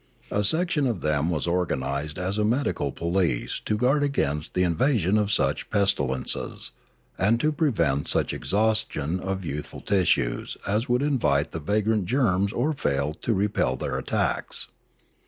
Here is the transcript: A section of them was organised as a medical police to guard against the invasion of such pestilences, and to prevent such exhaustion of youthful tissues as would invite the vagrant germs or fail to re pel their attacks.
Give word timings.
A 0.31 0.43
section 0.43 0.87
of 0.87 1.01
them 1.01 1.29
was 1.29 1.45
organised 1.45 2.17
as 2.17 2.39
a 2.39 2.43
medical 2.43 2.91
police 2.91 3.61
to 3.65 3.77
guard 3.77 4.01
against 4.01 4.55
the 4.55 4.63
invasion 4.63 5.15
of 5.15 5.31
such 5.31 5.69
pestilences, 5.69 6.71
and 7.19 7.39
to 7.39 7.51
prevent 7.51 8.07
such 8.07 8.33
exhaustion 8.33 9.19
of 9.19 9.45
youthful 9.45 9.81
tissues 9.81 10.57
as 10.67 10.89
would 10.89 11.03
invite 11.03 11.51
the 11.51 11.59
vagrant 11.59 12.05
germs 12.05 12.51
or 12.51 12.73
fail 12.73 13.13
to 13.21 13.33
re 13.35 13.47
pel 13.47 13.75
their 13.75 13.95
attacks. 13.95 14.69